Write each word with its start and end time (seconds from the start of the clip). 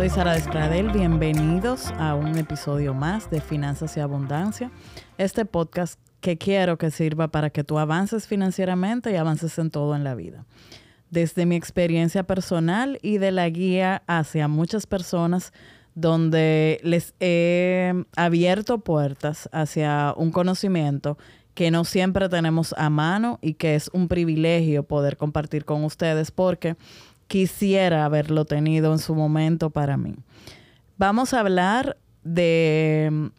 Soy 0.00 0.08
Sara 0.08 0.32
Despradel, 0.32 0.88
bienvenidos 0.88 1.90
a 1.98 2.14
un 2.14 2.38
episodio 2.38 2.94
más 2.94 3.28
de 3.30 3.42
Finanzas 3.42 3.98
y 3.98 4.00
Abundancia. 4.00 4.70
Este 5.18 5.44
podcast 5.44 6.00
que 6.22 6.38
quiero 6.38 6.78
que 6.78 6.90
sirva 6.90 7.28
para 7.28 7.50
que 7.50 7.64
tú 7.64 7.78
avances 7.78 8.26
financieramente 8.26 9.12
y 9.12 9.16
avances 9.16 9.58
en 9.58 9.70
todo 9.70 9.94
en 9.94 10.02
la 10.02 10.14
vida. 10.14 10.46
Desde 11.10 11.44
mi 11.44 11.54
experiencia 11.54 12.22
personal 12.22 12.98
y 13.02 13.18
de 13.18 13.30
la 13.30 13.46
guía 13.50 14.02
hacia 14.06 14.48
muchas 14.48 14.86
personas 14.86 15.52
donde 15.94 16.80
les 16.82 17.12
he 17.20 17.92
abierto 18.16 18.78
puertas 18.78 19.50
hacia 19.52 20.14
un 20.16 20.30
conocimiento 20.30 21.18
que 21.52 21.70
no 21.70 21.84
siempre 21.84 22.30
tenemos 22.30 22.74
a 22.78 22.88
mano 22.88 23.38
y 23.42 23.52
que 23.52 23.74
es 23.74 23.90
un 23.92 24.08
privilegio 24.08 24.82
poder 24.82 25.18
compartir 25.18 25.66
con 25.66 25.84
ustedes 25.84 26.30
porque 26.30 26.76
quisiera 27.30 28.04
haberlo 28.04 28.44
tenido 28.44 28.90
en 28.92 28.98
su 28.98 29.14
momento 29.14 29.70
para 29.70 29.96
mí. 29.96 30.16
Vamos 30.98 31.32
a 31.32 31.38
hablar 31.38 31.96
de 32.24 33.30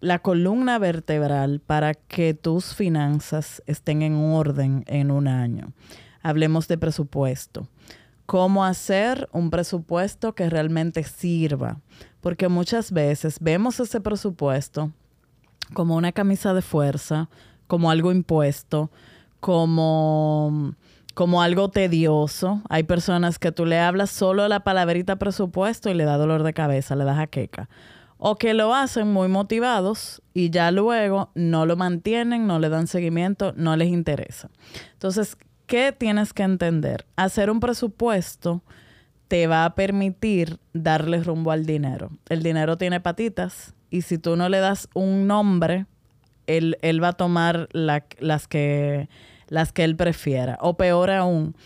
la 0.00 0.20
columna 0.20 0.78
vertebral 0.78 1.60
para 1.60 1.92
que 1.92 2.32
tus 2.32 2.74
finanzas 2.74 3.62
estén 3.66 4.00
en 4.00 4.14
orden 4.14 4.82
en 4.86 5.10
un 5.10 5.28
año. 5.28 5.74
Hablemos 6.22 6.68
de 6.68 6.78
presupuesto. 6.78 7.68
Cómo 8.24 8.64
hacer 8.64 9.28
un 9.32 9.50
presupuesto 9.50 10.34
que 10.34 10.48
realmente 10.48 11.04
sirva. 11.04 11.82
Porque 12.22 12.48
muchas 12.48 12.92
veces 12.92 13.36
vemos 13.42 13.78
ese 13.78 14.00
presupuesto 14.00 14.90
como 15.74 15.96
una 15.96 16.12
camisa 16.12 16.54
de 16.54 16.62
fuerza, 16.62 17.28
como 17.66 17.90
algo 17.90 18.10
impuesto, 18.10 18.90
como, 19.40 20.72
como 21.18 21.42
algo 21.42 21.68
tedioso. 21.68 22.62
Hay 22.68 22.84
personas 22.84 23.40
que 23.40 23.50
tú 23.50 23.66
le 23.66 23.80
hablas 23.80 24.08
solo 24.08 24.46
la 24.46 24.60
palabrita 24.60 25.16
presupuesto 25.16 25.90
y 25.90 25.94
le 25.94 26.04
da 26.04 26.16
dolor 26.16 26.44
de 26.44 26.52
cabeza, 26.54 26.94
le 26.94 27.02
da 27.02 27.16
jaqueca 27.16 27.68
o 28.18 28.36
que 28.36 28.54
lo 28.54 28.72
hacen 28.72 29.12
muy 29.12 29.26
motivados 29.26 30.22
y 30.32 30.50
ya 30.50 30.70
luego 30.70 31.32
no 31.34 31.66
lo 31.66 31.74
mantienen, 31.74 32.46
no 32.46 32.60
le 32.60 32.68
dan 32.68 32.86
seguimiento, 32.86 33.52
no 33.56 33.74
les 33.74 33.88
interesa. 33.88 34.48
Entonces, 34.92 35.36
¿qué 35.66 35.90
tienes 35.90 36.32
que 36.32 36.44
entender? 36.44 37.04
Hacer 37.16 37.50
un 37.50 37.58
presupuesto 37.58 38.62
te 39.26 39.48
va 39.48 39.64
a 39.64 39.74
permitir 39.74 40.60
darle 40.72 41.20
rumbo 41.24 41.50
al 41.50 41.66
dinero. 41.66 42.12
El 42.28 42.44
dinero 42.44 42.78
tiene 42.78 43.00
patitas 43.00 43.74
y 43.90 44.02
si 44.02 44.18
tú 44.18 44.36
no 44.36 44.48
le 44.48 44.60
das 44.60 44.88
un 44.94 45.26
nombre, 45.26 45.86
él, 46.46 46.78
él 46.80 47.02
va 47.02 47.08
a 47.08 47.12
tomar 47.14 47.68
las, 47.72 48.46
que, 48.46 49.08
las 49.48 49.72
que 49.72 49.84
él 49.84 49.96
prefiera. 49.96 50.58
O 50.60 50.76
peor 50.76 51.10
aún, 51.10 51.56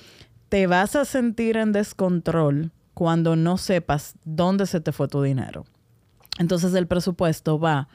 te 0.49 0.67
vas 0.67 0.97
a 0.97 1.05
sentir 1.05 1.57
en 1.57 1.73
descontrol 1.73 2.73
cuando 2.95 3.37
no 3.37 3.59
sepas 3.59 4.15
dónde 4.25 4.67
se 4.67 4.81
te 4.81 4.93
fue 4.93 5.09
tu 5.09 5.23
dinero. 5.23 5.65
Entonces 6.39 6.75
el 6.75 6.87
presupuesto 6.87 7.59
va 7.59 7.89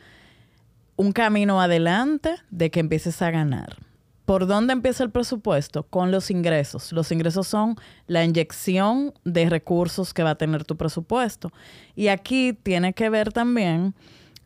un 0.96 1.12
camino 1.12 1.62
adelante 1.62 2.36
de 2.50 2.72
que 2.72 2.80
empieces 2.80 3.22
a 3.22 3.32
ganar. 3.32 3.78
¿Por 4.26 4.46
dónde 4.46 4.74
empieza 4.74 5.04
el 5.04 5.12
presupuesto? 5.12 5.84
Con 5.84 6.12
los 6.12 6.30
ingresos. 6.32 6.92
Los 6.92 7.12
ingresos 7.14 7.48
son 7.48 7.78
la 8.08 8.26
inyección 8.26 9.14
de 9.24 9.50
recursos 9.50 10.14
que 10.14 10.24
va 10.24 10.32
a 10.32 10.36
tener 10.36 10.66
tu 10.66 10.76
presupuesto. 10.76 11.52
Y 11.96 12.10
aquí 12.10 12.52
tiene 12.52 12.94
que 12.94 13.10
ver 13.10 13.32
también 13.32 13.96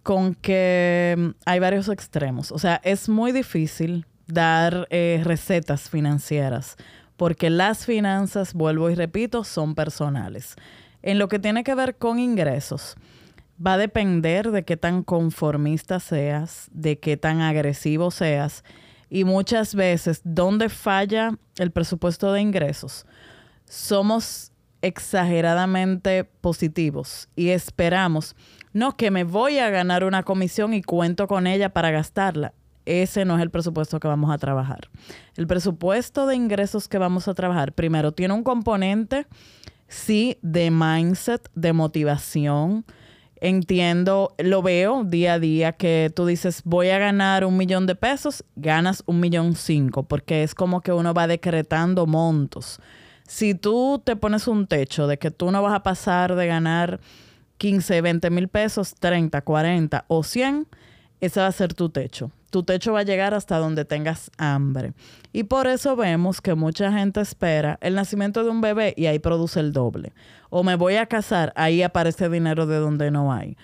con 0.03 0.35
que 0.35 1.15
mm, 1.17 1.29
hay 1.45 1.59
varios 1.59 1.89
extremos. 1.89 2.51
O 2.51 2.59
sea, 2.59 2.79
es 2.83 3.09
muy 3.09 3.31
difícil 3.31 4.05
dar 4.33 4.87
eh, 4.89 5.21
recetas 5.23 5.89
financieras 5.89 6.77
porque 7.21 7.51
las 7.51 7.85
finanzas, 7.85 8.55
vuelvo 8.55 8.89
y 8.89 8.95
repito, 8.95 9.43
son 9.43 9.75
personales. 9.75 10.55
En 11.03 11.19
lo 11.19 11.27
que 11.27 11.37
tiene 11.37 11.63
que 11.63 11.75
ver 11.75 11.95
con 11.95 12.17
ingresos, 12.17 12.95
va 13.63 13.73
a 13.73 13.77
depender 13.77 14.49
de 14.49 14.65
qué 14.65 14.75
tan 14.75 15.03
conformista 15.03 15.99
seas, 15.99 16.67
de 16.71 16.97
qué 16.97 17.17
tan 17.17 17.41
agresivo 17.41 18.09
seas 18.09 18.63
y 19.07 19.23
muchas 19.23 19.75
veces 19.75 20.21
dónde 20.23 20.67
falla 20.69 21.37
el 21.59 21.69
presupuesto 21.69 22.33
de 22.33 22.41
ingresos. 22.41 23.05
Somos 23.65 24.51
exageradamente 24.81 26.23
positivos 26.23 27.29
y 27.35 27.49
esperamos, 27.49 28.35
no 28.73 28.97
que 28.97 29.11
me 29.11 29.25
voy 29.25 29.59
a 29.59 29.69
ganar 29.69 30.05
una 30.05 30.23
comisión 30.23 30.73
y 30.73 30.81
cuento 30.81 31.27
con 31.27 31.45
ella 31.45 31.69
para 31.69 31.91
gastarla. 31.91 32.55
Ese 32.85 33.25
no 33.25 33.35
es 33.35 33.41
el 33.41 33.49
presupuesto 33.49 33.99
que 33.99 34.07
vamos 34.07 34.31
a 34.31 34.37
trabajar. 34.37 34.89
El 35.35 35.47
presupuesto 35.47 36.25
de 36.27 36.35
ingresos 36.35 36.87
que 36.87 36.97
vamos 36.97 37.27
a 37.27 37.33
trabajar, 37.33 37.73
primero, 37.73 38.11
tiene 38.11 38.33
un 38.33 38.43
componente, 38.43 39.27
sí, 39.87 40.37
de 40.41 40.71
mindset, 40.71 41.49
de 41.53 41.73
motivación, 41.73 42.85
entiendo, 43.41 44.35
lo 44.37 44.61
veo 44.61 45.03
día 45.03 45.33
a 45.33 45.39
día 45.39 45.71
que 45.73 46.11
tú 46.15 46.25
dices, 46.25 46.61
voy 46.63 46.89
a 46.89 46.99
ganar 46.99 47.43
un 47.43 47.57
millón 47.57 47.87
de 47.87 47.95
pesos, 47.95 48.45
ganas 48.55 49.03
un 49.07 49.19
millón 49.19 49.55
cinco, 49.55 50.03
porque 50.03 50.43
es 50.43 50.55
como 50.55 50.81
que 50.81 50.93
uno 50.93 51.13
va 51.13 51.27
decretando 51.27 52.05
montos. 52.05 52.79
Si 53.27 53.55
tú 53.55 54.01
te 54.03 54.15
pones 54.15 54.47
un 54.47 54.67
techo 54.67 55.07
de 55.07 55.17
que 55.17 55.31
tú 55.31 55.51
no 55.51 55.61
vas 55.61 55.73
a 55.73 55.83
pasar 55.83 56.35
de 56.35 56.47
ganar 56.47 56.99
15, 57.57 58.01
20 58.01 58.29
mil 58.29 58.47
pesos, 58.47 58.93
30, 58.99 59.41
40 59.41 60.05
o 60.07 60.23
100, 60.23 60.67
ese 61.19 61.39
va 61.39 61.47
a 61.47 61.51
ser 61.51 61.73
tu 61.73 61.89
techo. 61.89 62.31
Tu 62.51 62.63
techo 62.63 62.93
va 62.93 62.99
a 62.99 63.03
llegar 63.03 63.33
hasta 63.33 63.57
donde 63.57 63.85
tengas 63.85 64.29
hambre. 64.37 64.93
Y 65.33 65.43
por 65.43 65.67
eso 65.67 65.95
vemos 65.95 66.41
que 66.41 66.53
mucha 66.53 66.91
gente 66.91 67.21
espera 67.21 67.79
el 67.81 67.95
nacimiento 67.95 68.43
de 68.43 68.51
un 68.51 68.61
bebé 68.61 68.93
y 68.95 69.07
ahí 69.07 69.19
produce 69.19 69.59
el 69.59 69.73
doble. 69.73 70.13
O 70.49 70.63
me 70.63 70.75
voy 70.75 70.97
a 70.97 71.07
casar, 71.07 71.53
ahí 71.55 71.81
aparece 71.81 72.29
dinero 72.29 72.67
de 72.67 72.77
donde 72.77 73.09
no 73.09 73.33
hay. 73.33 73.57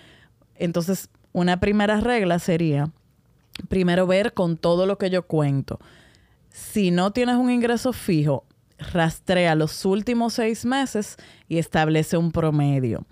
Entonces, 0.55 1.09
una 1.33 1.59
primera 1.59 2.01
regla 2.01 2.39
sería, 2.39 2.89
primero 3.69 4.07
ver 4.07 4.33
con 4.33 4.57
todo 4.57 4.85
lo 4.85 4.97
que 4.97 5.11
yo 5.11 5.27
cuento. 5.27 5.79
Si 6.49 6.89
no 6.89 7.11
tienes 7.11 7.35
un 7.35 7.51
ingreso 7.51 7.93
fijo, 7.93 8.45
rastrea 8.79 9.53
los 9.53 9.85
últimos 9.85 10.33
seis 10.33 10.65
meses 10.65 11.17
y 11.47 11.57
establece 11.57 12.17
un 12.17 12.31
promedio 12.31 13.05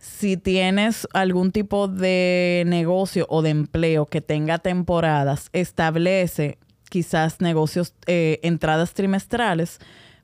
si 0.00 0.38
tienes 0.38 1.06
algún 1.12 1.52
tipo 1.52 1.86
de 1.86 2.64
negocio 2.66 3.26
o 3.28 3.42
de 3.42 3.50
empleo 3.50 4.06
que 4.06 4.22
tenga 4.22 4.58
temporadas, 4.58 5.50
establece 5.52 6.58
quizás 6.88 7.40
negocios, 7.42 7.94
eh, 8.06 8.40
entradas 8.42 8.94
trimestrales. 8.94 9.78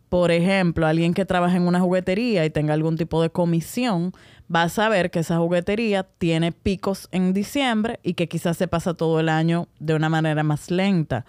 Por 0.09 0.31
ejemplo, 0.31 0.87
alguien 0.87 1.13
que 1.13 1.27
trabaja 1.27 1.57
en 1.57 1.69
una 1.69 1.81
juguetería 1.81 2.47
y 2.47 2.51
tenga 2.51 2.73
algún 2.73 2.97
tipo 2.97 3.21
de 3.21 3.29
comisión, 3.29 4.13
va 4.55 4.63
a 4.63 4.69
saber 4.71 5.11
que 5.11 5.19
esa 5.19 5.37
juguetería 5.37 6.05
tiene 6.05 6.53
picos 6.53 7.09
en 7.13 7.35
diciembre 7.35 8.01
y 8.03 8.15
que 8.15 8.29
quizás 8.29 8.57
se 8.57 8.69
pasa 8.69 8.95
todo 8.95 9.21
el 9.21 9.29
año 9.29 9.69
de 9.79 9.95
una 9.95 10.09
manera 10.09 10.43
más 10.43 10.71
lenta. 10.71 11.27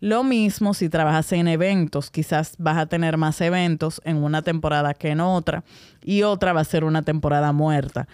Lo 0.00 0.24
mismo 0.24 0.74
si 0.74 0.88
trabajas 0.88 1.32
en 1.32 1.48
eventos, 1.48 2.10
quizás 2.10 2.54
vas 2.58 2.76
a 2.76 2.86
tener 2.86 3.16
más 3.16 3.40
eventos 3.40 4.00
en 4.04 4.18
una 4.18 4.42
temporada 4.42 4.94
que 4.94 5.10
en 5.10 5.20
otra 5.20 5.64
y 6.02 6.22
otra 6.22 6.52
va 6.52 6.60
a 6.60 6.64
ser 6.64 6.84
una 6.84 7.02
temporada 7.02 7.52
muerta. 7.52 8.06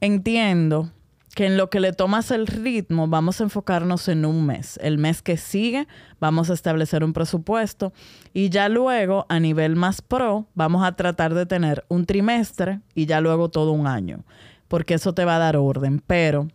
Entiendo 0.00 0.90
que 1.34 1.46
en 1.46 1.56
lo 1.56 1.70
que 1.70 1.80
le 1.80 1.92
tomas 1.92 2.30
el 2.30 2.46
ritmo 2.46 3.06
vamos 3.06 3.40
a 3.40 3.44
enfocarnos 3.44 4.08
en 4.08 4.24
un 4.24 4.46
mes. 4.46 4.78
El 4.82 4.98
mes 4.98 5.22
que 5.22 5.36
sigue 5.36 5.86
vamos 6.18 6.50
a 6.50 6.54
establecer 6.54 7.04
un 7.04 7.12
presupuesto 7.12 7.92
y 8.32 8.48
ya 8.48 8.68
luego 8.68 9.26
a 9.28 9.38
nivel 9.38 9.76
más 9.76 10.02
pro 10.02 10.46
vamos 10.54 10.84
a 10.84 10.96
tratar 10.96 11.34
de 11.34 11.46
tener 11.46 11.84
un 11.88 12.06
trimestre 12.06 12.80
y 12.94 13.06
ya 13.06 13.20
luego 13.20 13.48
todo 13.48 13.72
un 13.72 13.86
año, 13.86 14.24
porque 14.68 14.94
eso 14.94 15.12
te 15.12 15.24
va 15.24 15.36
a 15.36 15.40
dar 15.40 15.56
orden. 15.56 16.02
Pero 16.06 16.48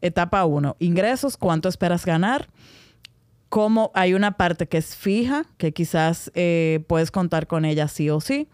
etapa 0.00 0.44
uno, 0.44 0.76
ingresos, 0.78 1.36
¿cuánto 1.36 1.68
esperas 1.68 2.04
ganar? 2.04 2.48
Como 3.48 3.90
hay 3.94 4.14
una 4.14 4.32
parte 4.32 4.66
que 4.66 4.78
es 4.78 4.94
fija, 4.96 5.44
que 5.56 5.72
quizás 5.72 6.30
eh, 6.34 6.84
puedes 6.86 7.10
contar 7.10 7.46
con 7.46 7.64
ella 7.64 7.88
sí 7.88 8.10
o 8.10 8.20
sí. 8.20 8.48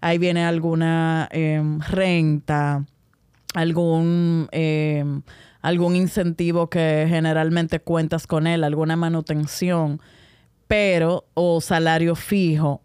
Ahí 0.00 0.18
viene 0.18 0.44
alguna 0.44 1.28
em, 1.32 1.80
renta, 1.80 2.84
algún, 3.54 4.48
em, 4.52 5.22
algún 5.62 5.96
incentivo 5.96 6.68
que 6.68 7.06
generalmente 7.08 7.80
cuentas 7.80 8.26
con 8.26 8.46
él, 8.46 8.64
alguna 8.64 8.96
manutención, 8.96 10.00
pero, 10.68 11.24
o 11.32 11.60
salario 11.60 12.14
fijo. 12.14 12.82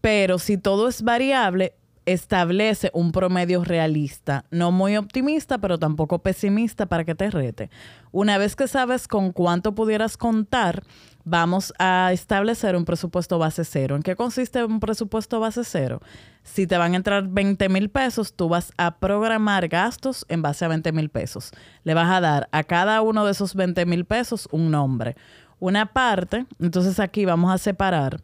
Pero 0.00 0.38
si 0.38 0.56
todo 0.56 0.88
es 0.88 1.02
variable, 1.02 1.74
establece 2.06 2.90
un 2.94 3.12
promedio 3.12 3.64
realista, 3.64 4.44
no 4.50 4.72
muy 4.72 4.96
optimista, 4.96 5.58
pero 5.58 5.78
tampoco 5.78 6.20
pesimista 6.20 6.86
para 6.86 7.04
que 7.04 7.14
te 7.14 7.30
rete. 7.30 7.70
Una 8.12 8.38
vez 8.38 8.56
que 8.56 8.68
sabes 8.68 9.06
con 9.06 9.32
cuánto 9.32 9.74
pudieras 9.74 10.16
contar, 10.16 10.82
vamos 11.24 11.72
a 11.78 12.10
establecer 12.12 12.76
un 12.76 12.84
presupuesto 12.84 13.38
base 13.38 13.64
cero. 13.64 13.96
¿En 13.96 14.02
qué 14.02 14.16
consiste 14.16 14.64
un 14.64 14.80
presupuesto 14.80 15.40
base 15.40 15.64
cero? 15.64 16.00
Si 16.42 16.66
te 16.66 16.78
van 16.78 16.94
a 16.94 16.96
entrar 16.96 17.28
20 17.28 17.68
mil 17.68 17.90
pesos, 17.90 18.34
tú 18.34 18.48
vas 18.48 18.72
a 18.76 18.98
programar 18.98 19.68
gastos 19.68 20.24
en 20.28 20.42
base 20.42 20.64
a 20.64 20.68
20 20.68 20.92
mil 20.92 21.10
pesos. 21.10 21.52
Le 21.84 21.94
vas 21.94 22.10
a 22.10 22.20
dar 22.20 22.48
a 22.52 22.64
cada 22.64 23.02
uno 23.02 23.24
de 23.24 23.32
esos 23.32 23.54
20 23.54 23.86
mil 23.86 24.04
pesos 24.04 24.48
un 24.50 24.70
nombre. 24.70 25.16
Una 25.58 25.92
parte, 25.92 26.46
entonces 26.58 26.98
aquí 26.98 27.26
vamos 27.26 27.52
a 27.52 27.58
separar 27.58 28.20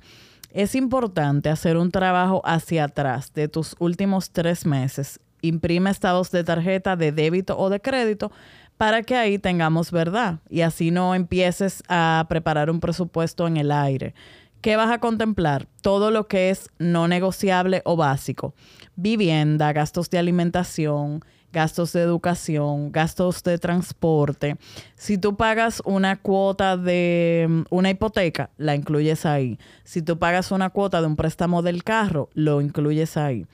es 0.56 0.75
importante 0.75 1.50
hacer 1.50 1.76
un 1.76 1.91
trabajo 1.91 2.41
hacia 2.44 2.85
atrás 2.85 3.32
de 3.35 3.47
tus 3.47 3.76
últimos 3.79 4.31
tres 4.31 4.64
meses 4.64 5.20
imprime 5.43 5.91
estados 5.91 6.31
de 6.31 6.44
tarjeta 6.44 6.97
de 6.97 7.12
débito 7.12 7.58
o 7.58 7.69
de 7.69 7.81
crédito 7.81 8.32
para 8.76 9.03
que 9.03 9.17
ahí 9.17 9.38
tengamos 9.38 9.91
verdad 9.91 10.38
y 10.49 10.62
así 10.62 10.91
no 10.91 11.14
empieces 11.14 11.82
a 11.88 12.25
preparar 12.29 12.70
un 12.70 12.81
presupuesto 12.81 13.47
en 13.47 13.56
el 13.56 13.70
aire. 13.70 14.14
¿Qué 14.61 14.76
vas 14.76 14.91
a 14.91 14.99
contemplar? 14.99 15.69
Todo 15.81 16.11
lo 16.11 16.26
que 16.26 16.50
es 16.50 16.70
no 16.79 17.06
negociable 17.06 17.82
o 17.85 17.97
básico. 17.97 18.55
Vivienda, 18.97 19.73
gastos 19.73 20.11
de 20.11 20.19
alimentación, 20.19 21.23
gastos 21.56 21.94
de 21.94 22.03
educación, 22.03 22.93
gastos 22.93 23.43
de 23.43 23.56
transporte. 23.56 24.58
Si 24.94 25.17
tú 25.17 25.37
pagas 25.37 25.81
una 25.87 26.17
cuota 26.17 26.76
de 26.76 27.47
mm, 27.49 27.62
una 27.70 27.88
hipoteca, 27.88 28.50
la 28.58 28.75
incluyes 28.75 29.25
ahí. 29.25 29.58
Si 29.82 30.03
tú 30.03 30.19
pagas 30.19 30.50
una 30.50 30.69
cuota 30.69 31.00
de 31.00 31.06
un 31.06 31.17
préstamo 31.17 31.62
del 31.62 31.82
carro, 31.82 32.29
lo 32.35 32.61
incluyes 32.61 33.17
ahí. 33.17 33.47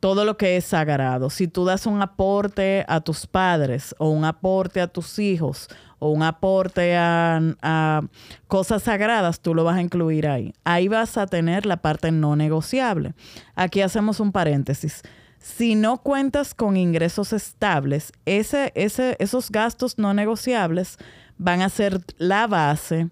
Todo 0.00 0.24
lo 0.24 0.38
que 0.38 0.56
es 0.56 0.64
sagrado. 0.64 1.28
Si 1.28 1.48
tú 1.48 1.66
das 1.66 1.84
un 1.84 2.00
aporte 2.00 2.86
a 2.88 3.02
tus 3.02 3.26
padres 3.26 3.94
o 3.98 4.08
un 4.08 4.24
aporte 4.24 4.80
a 4.80 4.86
tus 4.86 5.18
hijos 5.18 5.68
o 5.98 6.08
un 6.08 6.22
aporte 6.22 6.96
a, 6.96 7.42
a, 7.60 8.00
cosas 8.48 8.84
sagradas, 8.84 9.40
tú 9.40 9.54
lo 9.54 9.64
vas 9.64 9.76
a 9.76 9.82
incluir 9.82 10.26
ahí. 10.26 10.54
Ahí 10.64 10.88
vas 10.88 11.18
a 11.18 11.26
tener 11.26 11.66
la 11.66 11.76
parte 11.76 12.10
no 12.10 12.36
negociable. 12.36 13.12
Aquí 13.54 13.82
hacemos 13.82 14.18
un 14.18 14.32
paréntesis 14.32 15.02
si 15.40 15.74
no 15.74 16.02
cuentas 16.02 16.54
con 16.54 16.76
ingresos 16.76 17.32
estables, 17.32 18.12
ese, 18.26 18.72
ese, 18.74 19.16
esos 19.18 19.50
gastos 19.50 19.98
no 19.98 20.12
negociables 20.12 20.98
van 21.38 21.62
a 21.62 21.70
ser 21.70 22.00
la 22.18 22.46
base 22.46 23.08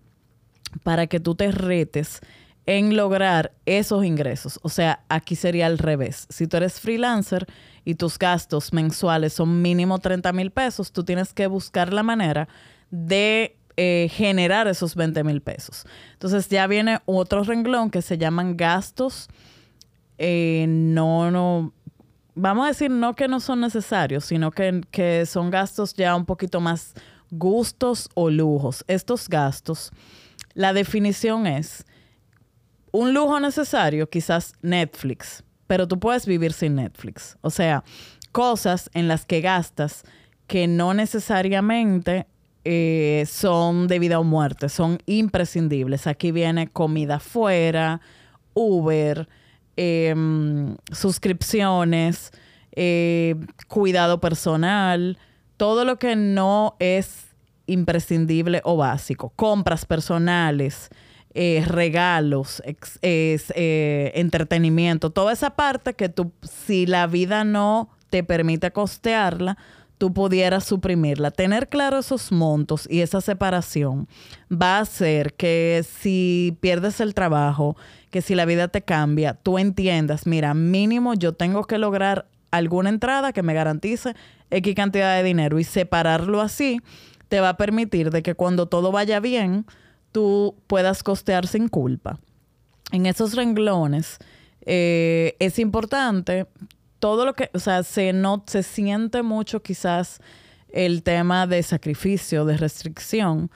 para 0.82 1.06
que 1.06 1.20
tú 1.20 1.34
te 1.34 1.50
retes 1.50 2.20
en 2.66 2.94
lograr 2.96 3.52
esos 3.64 4.04
ingresos. 4.04 4.60
O 4.62 4.68
sea, 4.68 5.02
aquí 5.08 5.36
sería 5.36 5.66
al 5.66 5.78
revés. 5.78 6.26
Si 6.28 6.46
tú 6.46 6.58
eres 6.58 6.80
freelancer 6.80 7.46
y 7.86 7.94
tus 7.94 8.18
gastos 8.18 8.74
mensuales 8.74 9.32
son 9.32 9.62
mínimo 9.62 9.98
30 9.98 10.30
mil 10.34 10.50
pesos, 10.50 10.92
tú 10.92 11.04
tienes 11.04 11.32
que 11.32 11.46
buscar 11.46 11.94
la 11.94 12.02
manera 12.02 12.46
de 12.90 13.56
eh, 13.78 14.10
generar 14.12 14.68
esos 14.68 14.94
20 14.96 15.24
mil 15.24 15.40
pesos. 15.40 15.86
Entonces 16.12 16.46
ya 16.50 16.66
viene 16.66 17.00
otro 17.06 17.42
renglón 17.42 17.90
que 17.90 18.02
se 18.02 18.18
llaman 18.18 18.58
gastos 18.58 19.30
eh, 20.18 20.66
no, 20.68 21.30
no, 21.30 21.72
vamos 22.38 22.64
a 22.64 22.68
decir, 22.68 22.90
no 22.90 23.14
que 23.14 23.28
no 23.28 23.40
son 23.40 23.60
necesarios, 23.60 24.24
sino 24.24 24.50
que, 24.50 25.24
son 25.26 25.50
gastos 25.50 25.94
ya 25.94 26.14
un 26.14 26.24
poquito 26.24 26.60
más 26.60 26.94
gustos 27.30 28.08
o 28.14 28.30
lujos. 28.30 28.84
Estos 28.86 29.28
gastos, 29.28 29.90
la 30.54 30.72
definición 30.72 31.46
es 31.46 31.84
un 32.92 33.12
lujo 33.12 33.38
necesario, 33.40 34.08
quizás 34.08 34.54
Netflix, 34.62 35.44
pero 35.66 35.86
tú 35.86 35.98
puedes 35.98 36.26
vivir 36.26 36.52
sin 36.52 36.76
Netflix. 36.76 37.36
O 37.42 37.50
sea, 37.50 37.84
cosas 38.32 38.88
en 38.94 39.08
las 39.08 39.26
que 39.26 39.40
gastas 39.40 40.04
que 40.46 40.66
no 40.66 40.94
necesariamente 40.94 42.26
eh, 42.64 43.24
son 43.28 43.88
de 43.88 43.98
vida 43.98 44.18
o 44.18 44.24
muerte, 44.24 44.68
son 44.68 44.98
imprescindibles. 45.06 46.06
Aquí 46.06 46.32
viene 46.32 46.68
comida 46.68 47.18
fuera, 47.18 48.00
Uber, 48.54 49.28
Em, 49.80 50.74
suscripciones, 50.90 52.32
eh, 52.72 53.36
cuidado 53.68 54.20
personal, 54.20 55.18
todo 55.56 55.84
lo 55.84 56.00
que 56.00 56.16
no 56.16 56.74
es 56.80 57.28
imprescindible 57.66 58.60
o 58.64 58.76
básico, 58.76 59.32
compras 59.36 59.84
personales, 59.84 60.88
eh, 61.32 61.62
regalos, 61.64 62.60
eh, 63.02 64.12
entretenimiento, 64.16 65.10
toda 65.10 65.32
esa 65.32 65.50
parte 65.50 65.94
que 65.94 66.08
tú, 66.08 66.32
si 66.42 66.84
la 66.84 67.06
vida 67.06 67.44
no 67.44 67.88
te 68.10 68.24
permite 68.24 68.72
costearla, 68.72 69.58
tú 69.98 70.12
pudieras 70.12 70.64
suprimirla. 70.64 71.30
Tener 71.30 71.68
claro 71.68 71.98
esos 71.98 72.32
montos 72.32 72.86
y 72.88 73.00
esa 73.00 73.20
separación 73.20 74.08
va 74.50 74.78
a 74.78 74.80
hacer 74.80 75.34
que 75.34 75.84
si 75.86 76.56
pierdes 76.60 77.00
el 77.00 77.14
trabajo, 77.14 77.76
que 78.10 78.22
si 78.22 78.34
la 78.34 78.46
vida 78.46 78.68
te 78.68 78.82
cambia, 78.82 79.34
tú 79.34 79.58
entiendas, 79.58 80.26
mira, 80.26 80.54
mínimo 80.54 81.14
yo 81.14 81.34
tengo 81.34 81.64
que 81.64 81.78
lograr 81.78 82.26
alguna 82.50 82.88
entrada 82.88 83.32
que 83.32 83.42
me 83.42 83.52
garantice 83.52 84.14
X 84.50 84.74
cantidad 84.74 85.16
de 85.16 85.22
dinero 85.22 85.58
y 85.58 85.64
separarlo 85.64 86.40
así 86.40 86.80
te 87.28 87.40
va 87.40 87.50
a 87.50 87.56
permitir 87.56 88.10
de 88.10 88.22
que 88.22 88.34
cuando 88.34 88.66
todo 88.66 88.90
vaya 88.90 89.20
bien, 89.20 89.66
tú 90.12 90.54
puedas 90.66 91.02
costear 91.02 91.46
sin 91.46 91.68
culpa. 91.68 92.18
En 92.90 93.04
esos 93.04 93.34
renglones 93.34 94.18
eh, 94.62 95.36
es 95.38 95.58
importante 95.58 96.46
todo 96.98 97.24
lo 97.24 97.34
que, 97.34 97.50
o 97.54 97.58
sea, 97.58 97.82
se, 97.82 98.12
no, 98.12 98.42
se 98.46 98.62
siente 98.62 99.22
mucho 99.22 99.62
quizás 99.62 100.20
el 100.70 101.02
tema 101.02 101.46
de 101.46 101.62
sacrificio, 101.62 102.44
de 102.44 102.56
restricción, 102.56 103.50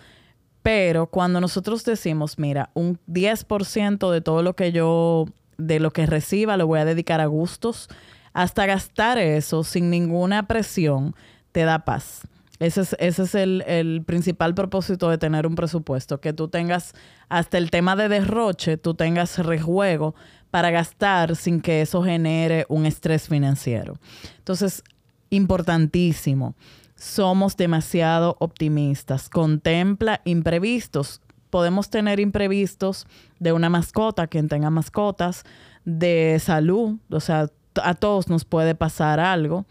pero 0.62 1.06
cuando 1.06 1.41
nosotros 1.41 1.85
decimos, 1.85 2.39
mira, 2.39 2.71
un 2.75 2.99
10% 3.09 4.11
de 4.11 4.21
todo 4.21 4.43
lo 4.43 4.55
que 4.55 4.73
yo, 4.73 5.27
de 5.59 5.81
lo 5.81 5.91
que 5.91 6.06
reciba, 6.06 6.56
lo 6.56 6.67
voy 6.67 6.81
a 6.81 6.85
dedicar 6.85 7.21
a 7.21 7.27
gustos, 7.27 7.89
hasta 8.33 8.67
gastar 8.67 9.19
eso 9.19 9.65
sin 9.65 9.91
ninguna 9.91 10.47
presión, 10.47 11.15
te 11.50 11.65
da 11.65 11.81
paz. 11.81 12.23
Ese 12.62 12.82
es, 12.82 12.97
ese 12.99 13.23
es 13.23 13.35
el, 13.35 13.62
el, 13.67 14.03
principal 14.05 14.55
propósito 14.55 15.11
de 15.11 15.19
tener 15.19 15.47
un 15.47 15.55
presupuesto, 15.55 16.20
que 16.20 16.32
tú 16.32 16.49
tengas 16.49 16.93
hasta 17.29 17.59
el 17.59 17.70
tema 17.70 17.97
de 17.97 18.09
derroche, 18.09 18.76
tú 18.76 18.94
tengas 18.94 19.38
rejuego 19.38 20.14
para 20.50 20.70
gastar 20.70 21.35
sin 21.35 21.61
que 21.61 21.82
eso 21.82 22.03
genere 22.03 22.67
un 22.69 22.87
estrés 22.87 23.29
financiero. 23.29 23.99
Entonces, 24.38 24.85
importantísimo 25.31 26.55
somos 26.94 27.56
demasiado 27.56 28.37
optimistas. 28.38 29.29
Contempla 29.29 30.20
imprevistos. 30.25 31.20
Podemos 31.50 31.91
tener 31.91 32.20
imprevistos 32.20 33.08
de 33.41 33.53
una 33.53 33.69
mascota, 33.69 34.29
quien 34.29 34.49
tenga 34.49 34.70
mascotas, 34.70 35.44
de 35.85 36.38
salud, 36.41 36.99
o 37.11 37.19
sea, 37.19 37.49
a 37.82 37.94
todos 37.94 38.29
nos 38.29 38.44
puede 38.44 38.76
pasar 38.76 39.19
algo. 39.19 39.67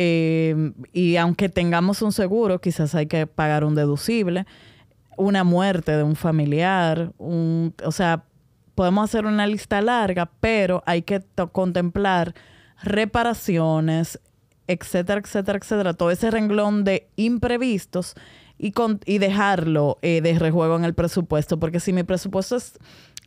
Eh, 0.00 0.54
y 0.92 1.16
aunque 1.16 1.48
tengamos 1.48 2.02
un 2.02 2.12
seguro, 2.12 2.60
quizás 2.60 2.94
hay 2.94 3.06
que 3.06 3.26
pagar 3.26 3.64
un 3.64 3.74
deducible, 3.74 4.46
una 5.16 5.42
muerte 5.42 5.96
de 5.96 6.04
un 6.04 6.14
familiar, 6.14 7.12
un, 7.18 7.74
o 7.84 7.90
sea, 7.90 8.22
podemos 8.76 9.02
hacer 9.02 9.26
una 9.26 9.48
lista 9.48 9.82
larga, 9.82 10.30
pero 10.38 10.84
hay 10.86 11.02
que 11.02 11.20
contemplar 11.50 12.32
reparaciones, 12.80 14.20
etcétera, 14.68 15.20
etcétera, 15.20 15.58
etcétera, 15.58 15.94
todo 15.94 16.12
ese 16.12 16.30
renglón 16.30 16.84
de 16.84 17.08
imprevistos 17.16 18.14
y, 18.56 18.70
con, 18.70 19.00
y 19.04 19.18
dejarlo 19.18 19.98
eh, 20.02 20.20
de 20.20 20.38
rejuego 20.38 20.76
en 20.76 20.84
el 20.84 20.94
presupuesto, 20.94 21.58
porque 21.58 21.80
si 21.80 21.92
mi 21.92 22.04
presupuesto 22.04 22.54
es 22.54 22.78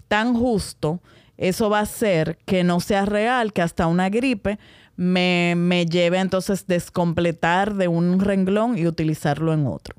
tan 0.07 0.35
justo, 0.35 1.01
eso 1.35 1.69
va 1.69 1.79
a 1.79 1.81
hacer 1.81 2.37
que 2.45 2.63
no 2.63 2.79
sea 2.79 3.03
real, 3.03 3.51
que 3.51 3.61
hasta 3.61 3.87
una 3.87 4.09
gripe 4.09 4.57
me, 4.95 5.53
me 5.57 5.85
lleve 5.85 6.19
entonces 6.19 6.67
descompletar 6.67 7.75
de 7.75 7.87
un 7.87 8.19
renglón 8.19 8.77
y 8.77 8.87
utilizarlo 8.87 9.53
en 9.53 9.67
otro. 9.67 9.95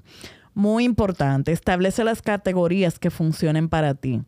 Muy 0.55 0.85
importante, 0.85 1.53
establece 1.53 2.05
las 2.05 2.21
categorías 2.21 2.99
que 2.99 3.11
funcionen 3.11 3.69
para 3.69 3.95
ti. 3.95 4.23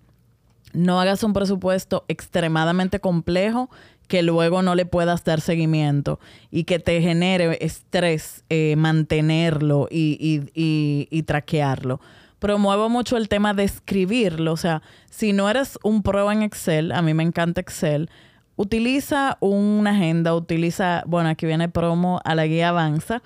No 0.73 1.00
hagas 1.00 1.23
un 1.23 1.33
presupuesto 1.33 2.04
extremadamente 2.09 2.99
complejo 2.99 3.71
que 4.09 4.23
luego 4.23 4.62
no 4.62 4.75
le 4.75 4.87
puedas 4.87 5.25
dar 5.25 5.40
seguimiento 5.40 6.18
y 6.50 6.64
que 6.64 6.78
te 6.78 7.00
genere 7.00 7.59
estrés 7.61 8.44
eh, 8.49 8.75
mantenerlo 8.76 9.88
y, 9.90 10.42
y, 10.54 11.23
traquearlo. 11.23 12.00
Promuevo 12.38 12.88
mucho 12.90 13.16
el 13.16 13.28
tema 13.28 13.54
de 13.54 13.64
escribirlo. 13.64 14.52
O 14.52 14.56
sea, 14.56 14.83
si 15.09 15.33
no 15.33 15.49
eres 15.49 15.78
un 15.83 16.02
pro 16.02 16.30
en 16.30 16.42
Excel, 16.42 16.92
a 16.92 17.00
mí 17.00 17.14
me 17.14 17.23
encanta 17.23 17.61
Excel, 17.61 18.11
utiliza 18.56 19.37
una 19.40 19.90
agenda, 19.90 20.34
utiliza, 20.34 21.02
bueno, 21.06 21.28
aquí 21.28 21.46
viene 21.46 21.68
promo 21.68 22.20
a 22.25 22.34
la 22.34 22.46
guía 22.46 22.70
Avanza. 22.70 23.23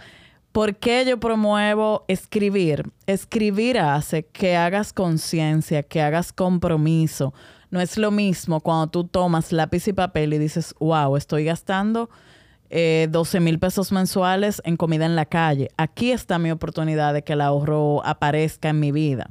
¿Por 0.52 0.76
qué 0.76 1.04
yo 1.06 1.20
promuevo 1.20 2.04
escribir? 2.08 2.90
Escribir 3.06 3.78
hace 3.78 4.24
que 4.26 4.56
hagas 4.56 4.92
conciencia, 4.92 5.82
que 5.82 6.00
hagas 6.00 6.32
compromiso 6.32 7.32
no 7.70 7.80
es 7.80 7.98
lo 7.98 8.10
mismo 8.10 8.60
cuando 8.60 8.88
tú 8.88 9.04
tomas 9.04 9.52
lápiz 9.52 9.86
y 9.88 9.92
papel 9.92 10.32
y 10.32 10.38
dices, 10.38 10.74
wow, 10.78 11.16
estoy 11.16 11.44
gastando 11.44 12.08
12 12.70 12.70
eh, 12.70 13.40
mil 13.40 13.58
pesos 13.58 13.92
mensuales 13.92 14.62
en 14.64 14.76
comida 14.76 15.06
en 15.06 15.16
la 15.16 15.26
calle. 15.26 15.68
Aquí 15.76 16.10
está 16.10 16.38
mi 16.38 16.50
oportunidad 16.50 17.14
de 17.14 17.22
que 17.22 17.34
el 17.34 17.40
ahorro 17.40 18.04
aparezca 18.04 18.70
en 18.70 18.80
mi 18.80 18.92
vida. 18.92 19.30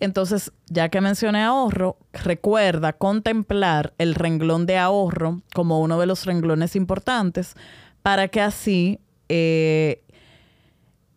Entonces, 0.00 0.52
ya 0.68 0.88
que 0.88 1.00
mencioné 1.00 1.42
ahorro, 1.42 1.98
recuerda 2.12 2.94
contemplar 2.94 3.92
el 3.98 4.14
renglón 4.14 4.66
de 4.66 4.78
ahorro 4.78 5.42
como 5.54 5.80
uno 5.80 6.00
de 6.00 6.06
los 6.06 6.24
renglones 6.24 6.74
importantes 6.74 7.54
para 8.02 8.28
que 8.28 8.40
así 8.40 8.98
eh, 9.28 10.02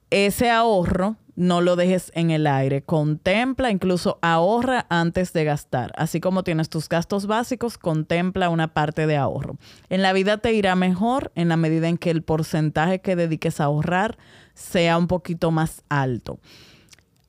ese 0.10 0.52
ahorro 0.52 1.16
no 1.36 1.62
lo 1.62 1.76
dejes 1.76 2.12
en 2.14 2.30
el 2.30 2.46
aire. 2.46 2.84
Contempla, 2.84 3.72
incluso 3.72 4.20
ahorra 4.22 4.86
antes 4.90 5.34
de 5.34 5.44
gastar. 5.46 5.92
Así 5.96 6.20
como 6.20 6.44
tienes 6.44 6.70
tus 6.70 6.88
gastos 6.90 7.26
básicos, 7.26 7.78
contempla 7.78 8.50
una 8.50 8.74
parte 8.74 9.08
de 9.08 9.18
ahorro. 9.18 9.58
En 9.90 10.02
la 10.02 10.14
vida 10.14 10.38
te 10.38 10.54
irá 10.54 10.76
mejor 10.76 11.32
en 11.36 11.50
la 11.50 11.58
medida 11.58 11.88
en 11.88 11.98
que 11.98 12.12
el 12.12 12.22
porcentaje 12.22 13.02
que 13.02 13.16
dediques 13.16 13.60
a 13.60 13.66
ahorrar 13.66 14.18
sea 14.54 14.98
un 14.98 15.08
poquito 15.08 15.50
más 15.52 15.84
alto. 15.90 16.40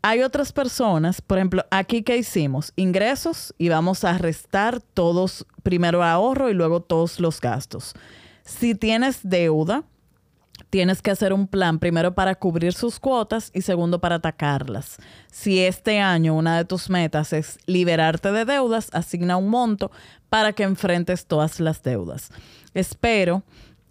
Hay 0.07 0.23
otras 0.23 0.53
personas, 0.53 1.23
por 1.23 1.39
ejemplo, 1.39 1.65
aquí 1.71 2.03
que 2.03 2.19
hicimos 2.19 2.75
ingresos 2.77 3.55
y 3.57 3.71
vamos 3.71 4.05
a 4.05 4.19
restar 4.19 4.83
todos, 4.83 5.47
primero 5.63 6.05
ahorro 6.05 6.51
y 6.51 6.53
luego 6.53 6.83
todos 6.83 7.21
los 7.21 7.41
gastos. 7.41 7.95
Si 8.45 8.75
tienes 8.75 9.21
deuda, 9.23 9.83
tienes 10.69 11.01
que 11.01 11.11
hacer 11.11 11.33
un 11.33 11.49
plan 11.49 11.79
primero 11.79 12.15
para 12.15 12.35
cubrir 12.35 12.75
sus 12.75 13.01
cuotas 13.01 13.51
y 13.55 13.63
segundo 13.63 13.99
para 13.99 14.17
atacarlas. 14.17 14.99
Si 15.33 15.61
este 15.61 16.01
año 16.01 16.35
una 16.35 16.59
de 16.59 16.67
tus 16.67 16.91
metas 16.91 17.33
es 17.33 17.57
liberarte 17.65 18.31
de 18.31 18.45
deudas, 18.45 18.91
asigna 18.93 19.39
un 19.39 19.49
monto 19.49 19.91
para 20.29 20.53
que 20.53 20.65
enfrentes 20.65 21.25
todas 21.25 21.61
las 21.61 21.83
deudas. 21.83 22.31
Espero 22.75 23.43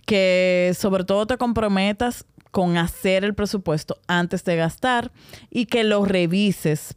que 0.06 0.76
sobre 0.78 1.06
todo 1.06 1.26
te 1.26 1.38
comprometas 1.40 2.26
con 2.54 2.78
hacer 2.78 3.26
el 3.26 3.34
presupuesto 3.34 3.98
antes 4.08 4.46
de 4.46 4.56
gastar 4.56 5.12
y 5.50 5.66
que 5.66 5.84
lo 5.84 6.06
revises. 6.06 6.96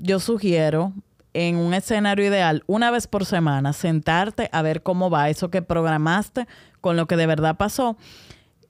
Yo 0.00 0.20
sugiero 0.20 0.92
en 1.34 1.56
un 1.56 1.74
escenario 1.74 2.24
ideal, 2.24 2.62
una 2.68 2.90
vez 2.90 3.08
por 3.08 3.26
semana, 3.26 3.72
sentarte 3.72 4.48
a 4.52 4.62
ver 4.62 4.82
cómo 4.82 5.10
va 5.10 5.28
eso 5.28 5.50
que 5.50 5.60
programaste 5.60 6.46
con 6.80 6.96
lo 6.96 7.06
que 7.06 7.16
de 7.16 7.26
verdad 7.26 7.56
pasó 7.56 7.96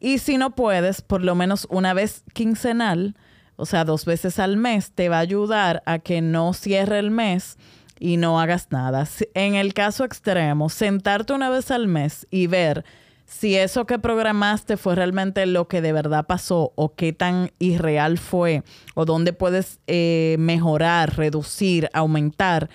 y 0.00 0.18
si 0.18 0.38
no 0.38 0.54
puedes, 0.54 1.02
por 1.02 1.22
lo 1.22 1.34
menos 1.34 1.66
una 1.70 1.92
vez 1.92 2.24
quincenal, 2.32 3.16
o 3.56 3.66
sea, 3.66 3.84
dos 3.84 4.04
veces 4.04 4.38
al 4.38 4.56
mes, 4.56 4.92
te 4.92 5.08
va 5.08 5.16
a 5.16 5.20
ayudar 5.20 5.82
a 5.86 5.98
que 5.98 6.20
no 6.20 6.52
cierre 6.54 6.98
el 7.00 7.10
mes 7.10 7.58
y 7.98 8.16
no 8.16 8.40
hagas 8.40 8.68
nada. 8.70 9.06
En 9.34 9.56
el 9.56 9.74
caso 9.74 10.04
extremo, 10.04 10.68
sentarte 10.68 11.32
una 11.32 11.50
vez 11.50 11.70
al 11.70 11.88
mes 11.88 12.26
y 12.30 12.46
ver 12.46 12.84
si 13.28 13.54
eso 13.54 13.86
que 13.86 13.98
programaste 13.98 14.76
fue 14.76 14.96
realmente 14.96 15.46
lo 15.46 15.68
que 15.68 15.80
de 15.80 15.92
verdad 15.92 16.26
pasó 16.26 16.72
o 16.74 16.94
qué 16.94 17.12
tan 17.12 17.52
irreal 17.58 18.18
fue 18.18 18.64
o 18.94 19.04
dónde 19.04 19.32
puedes 19.32 19.78
eh, 19.86 20.36
mejorar, 20.38 21.16
reducir, 21.16 21.88
aumentar 21.92 22.68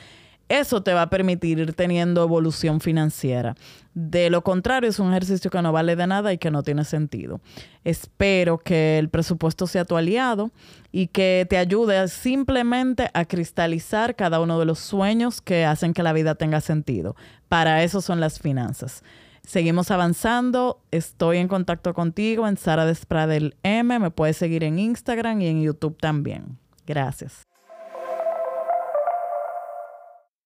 eso 0.54 0.84
te 0.84 0.94
va 0.94 1.04
a 1.04 1.10
permitir 1.10 1.58
ir 1.58 1.74
teniendo 1.74 2.22
evolución 2.22 2.80
financiera. 2.80 3.56
De 3.96 4.30
lo 4.30 4.44
contrario, 4.44 4.90
es 4.90 5.00
un 5.00 5.10
ejercicio 5.10 5.50
que 5.50 5.62
no 5.62 5.72
vale 5.72 5.96
de 5.96 6.06
nada 6.06 6.32
y 6.34 6.38
que 6.38 6.52
no 6.52 6.62
tiene 6.62 6.84
sentido. 6.84 7.42
Espero 7.84 8.60
que 8.60 9.00
el 9.00 9.10
presupuesto 9.10 9.66
sea 9.66 9.86
tu 9.86 9.96
aliado 9.96 10.52
y 10.92 11.08
que 11.08 11.48
te 11.50 11.58
ayude 11.58 12.08
simplemente 12.08 13.10
a 13.14 13.26
cristalizar 13.26 14.16
cada 14.16 14.42
uno 14.42 14.60
de 14.60 14.66
los 14.66 14.78
sueños 14.78 15.42
que 15.42 15.66
hacen 15.66 15.94
que 15.94 16.04
la 16.04 16.14
vida 16.14 16.36
tenga 16.36 16.62
sentido. 16.62 17.16
Para 17.48 17.84
eso 17.84 18.02
son 18.02 18.20
las 18.20 18.40
finanzas. 18.40 19.04
Seguimos 19.46 19.92
avanzando. 19.92 20.82
Estoy 20.92 21.38
en 21.38 21.48
contacto 21.48 21.94
contigo 21.94 22.48
en 22.48 22.58
Sara 22.58 22.86
Despradel 22.86 23.56
M. 23.64 24.00
Me 24.00 24.12
puedes 24.12 24.38
seguir 24.38 24.64
en 24.64 24.80
Instagram 24.80 25.42
y 25.42 25.48
en 25.48 25.62
YouTube 25.62 25.98
también. 26.00 26.58
Gracias. 26.88 27.44